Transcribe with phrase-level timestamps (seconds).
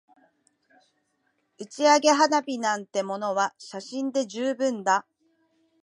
[1.59, 5.05] 打ち上げ花火なんてものは写真で十分だ